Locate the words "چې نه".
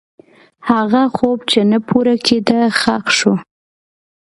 1.51-1.79